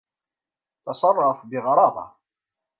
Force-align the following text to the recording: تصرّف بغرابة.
تصرّف 0.87 1.45
بغرابة. 1.51 2.11